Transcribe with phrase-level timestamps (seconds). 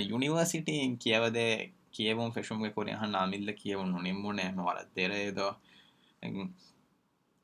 [0.00, 0.96] University
[3.74, 5.10] نونیمار دیر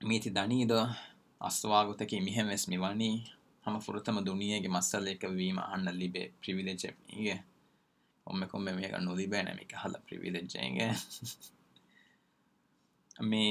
[0.00, 0.84] math دنو
[1.38, 2.50] آگتا کی میم
[3.66, 5.50] ہم فرتم دنیا گی مسلے کا بے
[8.32, 9.92] نکل
[10.00, 10.14] پر
[13.20, 13.44] می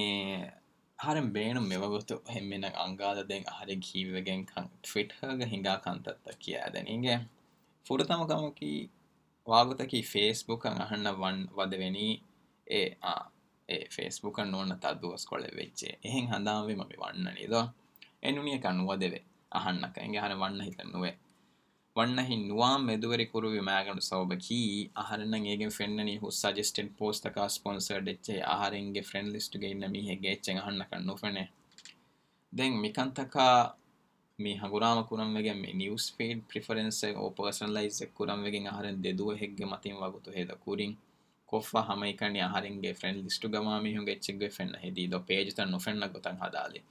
[1.00, 1.61] ہر بے نو
[2.30, 3.17] ہنگاد
[5.44, 5.64] ہوں
[5.64, 6.11] گا کنتا
[6.88, 7.16] ہے
[7.86, 8.88] فرتم کمکی
[9.47, 11.14] وغیرہ فیس بن ہاں
[11.56, 12.08] ودے نی
[13.02, 13.14] آ
[13.92, 15.86] فیس بہ ن تک ویج
[19.53, 22.78] آ ہنکو
[22.78, 24.53] میرے میگن سو بک
[24.95, 27.92] آگے فی سجسٹ پوسٹ اسپونس
[28.45, 30.59] آسٹین
[30.59, 31.38] ہن کن فین
[32.53, 33.38] دےن مکتک
[34.39, 35.03] می ہاں
[35.73, 37.06] نیوز فیڈرنس
[37.36, 38.28] پسنل ہی کور
[41.78, 43.45] ہم کہنیں friend list
[43.45, 46.31] match few page فوتیں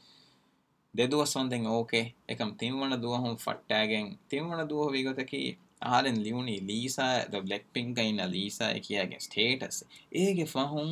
[0.94, 5.48] ދެދުވަސް ොඳෙන් ඕකේ එකම් තිින්වන දුවහුම් ෆට්ටෑගෙන් තිින්වන දුව වීගොතකී
[5.86, 7.14] ආරෙන් ලියුණි ලීසා
[7.44, 9.78] ලෙක් පිංකයින්න ලීසා කියයාගෙන් ස්ටේටස්
[10.14, 10.90] ඒගේ ෆහුම්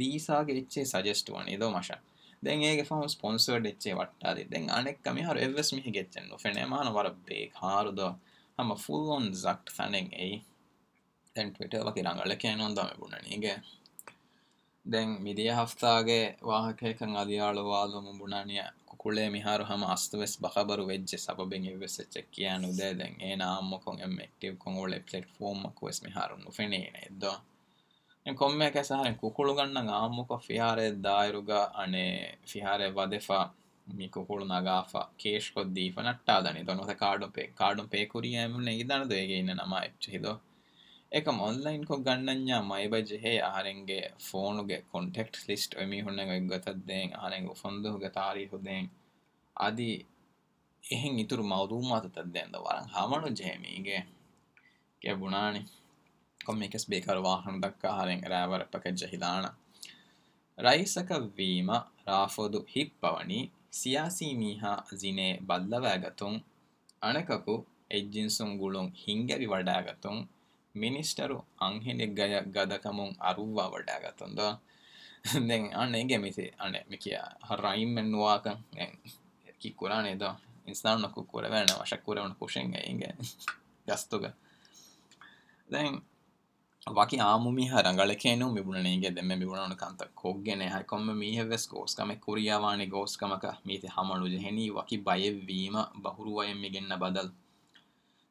[0.00, 1.92] ලීසාගේ එච්චේ සජස්ටුවන් එදෝ මශ
[2.42, 7.44] දැන් ඒ ෆහම ස්පොන්සර් ච්චේ වට්ටාද දෙැන් අනෙක් මිහර එවස් මිහි ගෙච්චෙන් ෙනනමන වර බේ
[7.52, 8.00] කාරුද
[8.58, 10.36] හම ෆුල්ොන් සක්ට් සැනෙන් එයි
[11.36, 13.56] තැන්ටවිට වගේ රඟලකෑ නොන්දම ගුණනීගේ
[14.86, 16.74] دفتگے آیا
[24.58, 24.96] کم
[34.10, 34.44] کو
[39.98, 40.34] پے
[41.16, 46.50] آن لائن گنجیہ مائ بجے فوٹیکٹ لسٹ میگ
[51.30, 51.72] ترنگ موت
[56.48, 59.44] می بیکار واحد دکنگ رائران
[60.58, 60.98] ریس
[61.36, 61.70] ویم
[62.06, 62.60] رافدو
[63.02, 63.46] ہونی
[63.70, 66.22] سیاسی میہ زین بلو گتک
[69.28, 70.06] گڑھ ہڈا گت
[70.76, 74.40] මිනිස්ටරු අංහිනෙක් ගය ගදකමුන් අරුවා වඩා ගතුන්ද
[75.42, 77.18] දෙ අන්න ගැමිසේ අන මිකිය
[77.56, 78.46] රයිම්මෙන් නවාක
[79.58, 80.24] කි කුරානේ ද
[80.66, 83.14] ඉස්සාන් නොකු කුර වැන වශක්කුරවන කුෂන්ගේගේ
[83.86, 84.24] ගස්තුග
[85.68, 85.94] දැන්
[86.86, 94.34] වගේ ආමුම හරගලකේනු මිබුණනේගේ දෙම මිබුණන කන්ත කොග්ගෙන හැකොම මීහවෙස් ෝස්කම කුරියවානි ගෝස්කමක මීති හමලුජ
[94.38, 97.28] හැනී වකි බයවීම බහුරුවයෙන් මිගෙන්න්න බදල්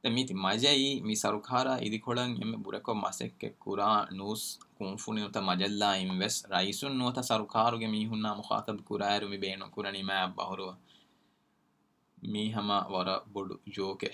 [0.10, 6.94] miti majai mi sarukhara idikholan emme burako masekke kura nus kunfuni uta majalla invest raisun
[6.98, 10.76] nuta sarukharu ge mi hunna mukhatab kura eru mi beno kura ni ma bahuru
[12.32, 14.10] mi hama wara bodu joke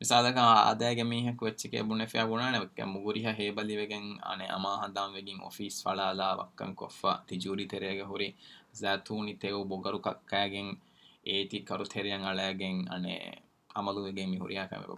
[0.00, 0.66] misada ka
[0.70, 4.18] ada ge mi hek wetche ke bunne fya buna ne ke muguri ha hebali wegen
[4.30, 8.34] ane ama handam wegen office fala la wakkan koffa tijuri terege hori
[8.80, 10.68] zathuni teo bogaru kakka gen
[11.24, 13.14] eti karu terian alagen ane
[13.76, 14.90] ملو گری میارش میب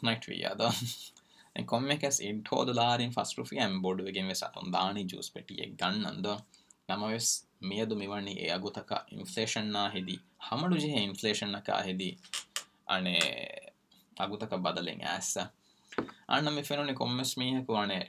[0.03, 0.67] night وی ادو
[1.55, 6.27] ඇ කොම එකැස් aid හෝදලාරින් ෆස්ටෘෆි ඇම් බොඩුවගෙන් වෙසට දාන juice පටිය ගන්නන්ද
[6.89, 7.31] නමවෙස්
[7.61, 10.19] මේදු මෙවන්නේ ඒ අගුතක ඉන්ෆලේෂන්නා හිදී
[10.41, 12.13] හමඩු ජිහ ඉන්ෆලේෂන්නකා හිදී
[12.87, 13.27] අනේ
[14.17, 15.31] අගුතක බදලෙන් ඇස්ස
[16.29, 18.03] අන්න මෙ පෙනුනි කොම්මස් මීහකු අනේ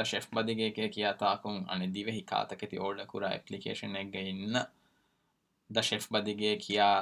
[0.00, 4.60] ද ශෙෆ් බදිගේක කියා තාකු අනේ දිව හිකාතකෙති ඕඩ කුර ඇපලිකේෂන එක ඉන්න
[5.70, 6.98] ද ශෙෆ් බදිගේ කියා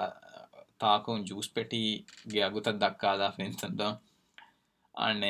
[0.79, 1.83] තාකුන් ජුස් පෙටි
[2.27, 3.83] ගේ අගුතක් දක්කාදා පෙන්සද
[4.99, 5.21] من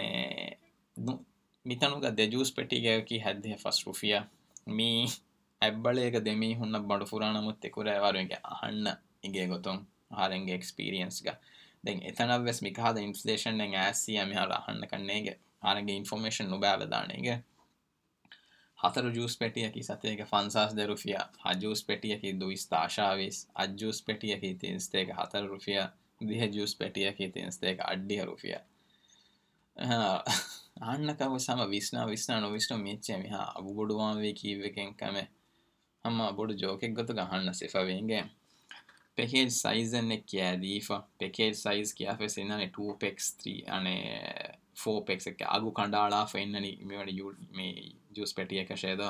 [2.31, 3.47] جیوسٹی ہٹ
[3.87, 4.21] روفیا
[4.67, 5.05] می
[5.63, 7.67] ایبڑ گ دے می ہوں بڑا مت
[9.25, 9.77] آگے گتم
[10.11, 11.23] آ رہے اکسپیرینس
[12.63, 13.61] می کال انشن
[15.61, 17.39] کافرمشن نو بھائی دن گا
[18.79, 21.19] ہتھر جیٹی ست فنسا دے روفیا
[21.45, 21.91] آ جوسک
[22.35, 22.89] دوستر
[25.43, 25.87] روفیا
[26.21, 27.49] دس تین
[27.79, 28.59] اڈیا روفیا
[29.77, 31.29] ہنڈن کا
[32.77, 34.01] میچ می آگو
[36.05, 37.77] آم بوڑھ جوکی گت کا ہن سیف
[39.15, 42.07] پیکے سیزیف پیکیج سیز کی
[42.73, 43.61] two packs three
[44.75, 46.37] four packs آگ کنڈ آڈ آف
[48.11, 49.09] جی کس ایدو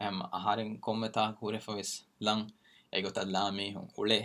[0.00, 2.46] Um, jeg har en kommentar hvor jeg får vise lang.
[2.90, 4.20] Jeg har gått til Lamy og Ole.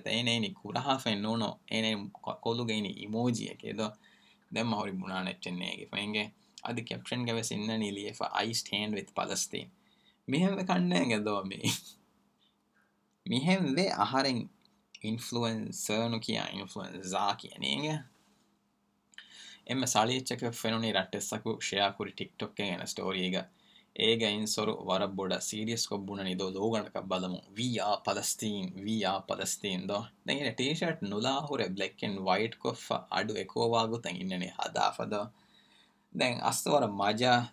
[1.16, 1.36] نو
[1.36, 2.80] لو گئی
[4.50, 6.24] دہری بڑے چی
[6.64, 9.62] ادنی لیسٹین وت پلستی
[10.28, 11.18] میم کنڈیں گے
[13.26, 13.56] میہ
[19.86, 20.20] ساڑی
[20.92, 22.08] رٹ سکو شیا خوک
[22.86, 24.58] سٹوس
[25.16, 26.16] بوڑ سیریس بو
[26.16, 28.00] لو گا
[28.00, 28.44] پلس
[28.76, 31.38] وی آ پیندرٹ نا
[32.18, 32.56] وائٹ
[33.10, 35.14] اڈو تھی ادا دست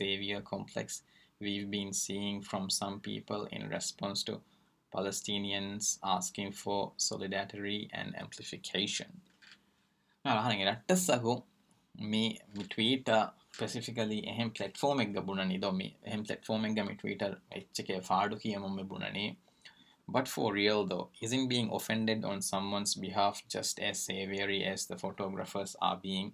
[3.03, 4.37] پیپلپنس to
[4.95, 9.17] Palestinians asking for solidarity and amplification
[10.25, 11.09] ہاں تس
[11.95, 18.87] میٹ اسپیسیفکلی اہم پلٹفی دوں اہم پلٹفم ایک دم ٹویٹ ایچ کے فار دی میم
[18.87, 19.29] بن رہی
[20.07, 24.49] but for real this in بیگ offended on someone's behalf جس ایس سی where
[24.49, 26.29] as the photographers are بیگ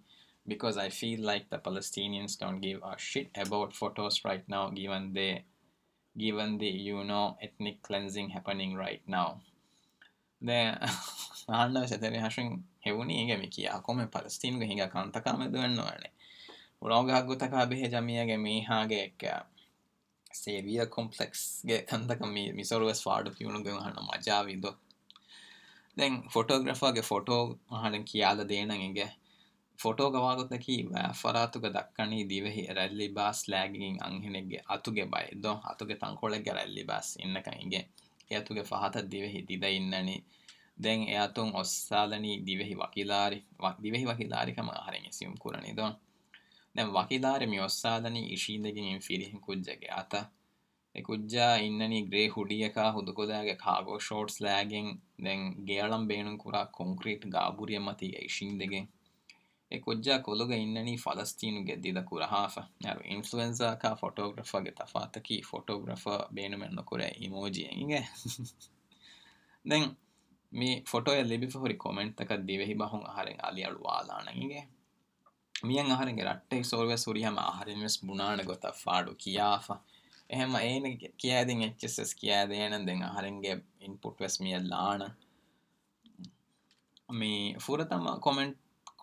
[0.45, 5.33] because I feel like the Palestinians are set about photos right نو گی ون دے
[6.15, 9.33] گو دیو نونی رائٹ ناؤ
[10.41, 11.93] دینس
[13.05, 14.79] نیگ بھی کیاکومے پالسطینگ ہی
[15.11, 15.47] تک میں
[17.35, 19.07] تک بھی ہے می ہاں گے
[20.91, 21.65] کمپلیکس
[21.65, 24.01] گنت کا
[24.01, 24.69] مجھا بھی تو
[25.97, 27.53] دین فوٹو گرافر کے فوٹو
[27.71, 28.51] ہاں کالگ
[29.81, 32.01] فوٹو گوا دکی و فرات کے دکھ
[32.29, 33.38] دِویہ باس
[34.95, 35.29] کے بائے
[35.63, 35.91] آ تک
[36.88, 38.63] باس ان کا
[38.69, 39.25] فہد دِو
[39.61, 39.93] دن
[40.83, 43.39] دےن یاتادنی دِویہ وکیلاری
[43.83, 44.69] دِویہ وکیلاری کم
[45.11, 52.01] سیم کور دین وکیلاری میوزادی شینج گتنی
[52.07, 52.27] گرے
[52.89, 53.19] ہڈک
[54.01, 54.81] شوٹ سلائی
[55.25, 55.35] دے
[55.67, 55.89] گیڑ
[56.07, 57.50] بنکریٹ گا
[57.88, 58.11] بتی
[59.79, 61.91] کلنی فالسینسر
[75.73, 76.23] میگری
[76.23, 76.63] رٹے
[76.63, 77.31] سوریاں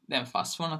[0.08, 0.72] دے فاسٹ فون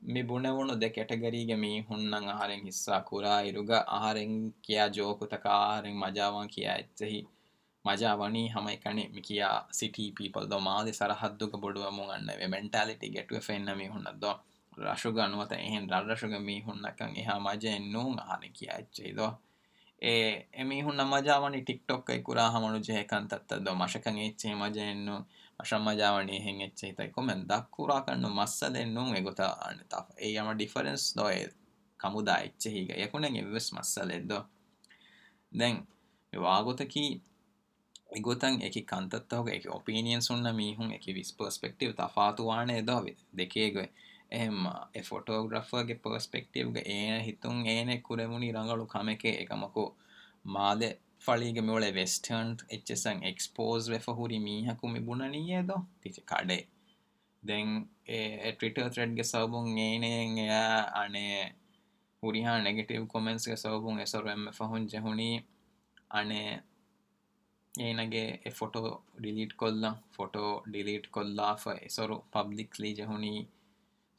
[0.01, 1.03] می بونے بو کیو
[7.85, 8.59] رجحنی
[10.17, 11.45] پیپل دو می سر ہدو
[11.57, 13.33] مٹی گیڈ
[14.77, 18.37] rasuga no te en la rasuga mi hunna kan e ha maje no ma ha
[18.41, 19.39] ni ki a che do
[19.97, 23.75] e e mi hunna maja wani tiktok kai kura ha manu je kan tat do
[23.75, 25.25] ma sha kan e che maje no
[25.57, 28.69] ma sha maja wani hen e che ta ko men da kura kan no massa
[28.69, 31.49] den no e gota an ta e yama difference do e
[31.97, 32.87] kamu da e che hi
[33.71, 34.25] massa le
[35.51, 35.85] den
[36.31, 37.21] e wa gota ki
[38.11, 39.31] e gotan e ki kan tat
[41.13, 42.43] vis perspective ta fa do
[43.31, 43.47] de
[45.03, 49.93] فوٹوگرفر پسپیکٹیونی رنگ کو
[50.45, 52.55] معلے western
[55.05, 55.21] بون
[57.43, 57.83] دین
[58.59, 58.89] Twitter
[62.61, 64.15] negative comments کے سبب اس
[68.49, 68.83] photo
[69.15, 73.43] delete کلیٹ کلاسر پبلکلی جہنی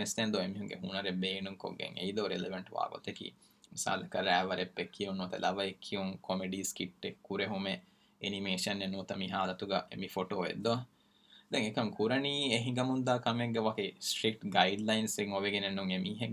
[9.68, 9.82] کا
[9.98, 13.10] می فوٹونی ہینگ مند
[14.00, 15.06] اسٹریٹ گئی لائن
[15.18, 16.28] گنگے می ہے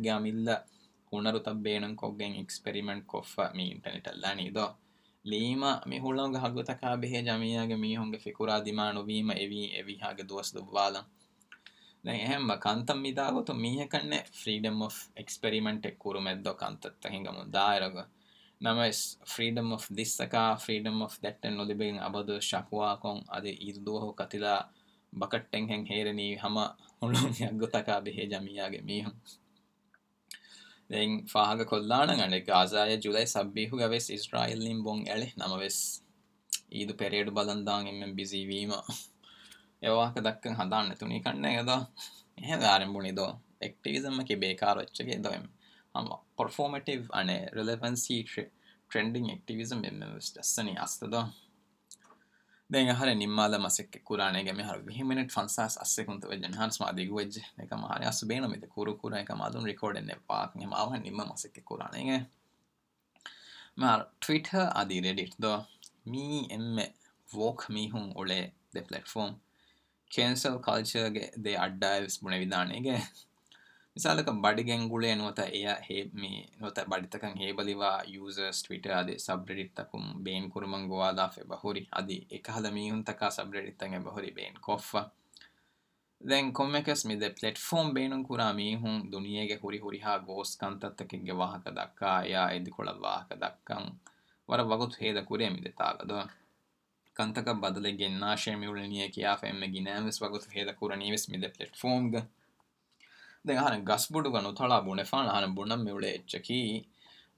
[1.44, 3.07] تبکریمنٹ
[3.55, 4.50] میٹرنے
[5.24, 5.54] می ہے
[5.85, 6.06] نم
[19.26, 20.20] freedom of this
[20.61, 21.98] freedom of دن
[25.12, 25.57] بکٹ
[28.70, 28.81] گا
[30.92, 33.24] جائ
[33.24, 35.52] سبرائل نم
[35.52, 38.57] وید پیرے بلندی
[40.20, 42.85] دکان تھی کنڈے
[42.85, 44.76] بھونی دکم کے بےکار
[48.88, 51.41] ٹرینگزمس نیت دو
[52.74, 54.64] ہر نماد مسکانے میں
[55.85, 56.68] سے کنت وجہ
[57.59, 59.96] ریکارڈ
[61.24, 62.18] مسکانے
[63.76, 65.35] میں ٹویٹر آدی ریڈیٹ
[66.07, 66.78] می ایم
[67.35, 68.48] ووک می ہوں اوے
[68.74, 69.35] د پاٹ فارم
[70.11, 70.22] کی
[71.37, 72.81] دے اڈانے
[73.96, 75.74] مسالک بڈینگ گڑے نوت یا
[78.07, 81.02] یوزرس ریڈیترمنگ گو
[81.48, 82.11] بہری اد
[83.33, 84.96] سب ریڈیت بہری بین کف
[86.20, 91.14] دیں کم کل فارم بینک می ہوں دنیا ہری ہریس کن تک
[91.28, 92.05] وا کدک
[93.00, 93.72] واحد دک
[94.48, 102.14] ور وغتہ ہےدری منتک بدل گا شمس وغتہ ہور نہیں اس ملٹ فارم گ
[103.88, 104.18] گسب
[104.57, 105.76] تھوڑے فن ہاں بونا
[106.26, 106.62] چکی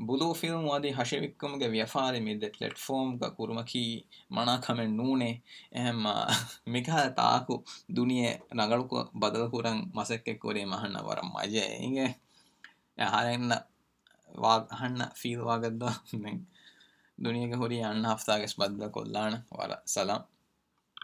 [0.00, 0.67] بلو فیم
[1.01, 1.57] ہشم و
[1.57, 3.85] میری پیٹ فارم کورم کھی
[4.31, 4.43] مو
[6.67, 7.51] مکھ تاک
[7.88, 10.53] دیا کو بدل مسکے کو
[11.25, 11.59] مج
[15.17, 15.88] فیل ویل و
[17.19, 17.81] دنیا کے ہری
[18.59, 19.53] بدل کو بدلک
[19.53, 20.21] وار سلام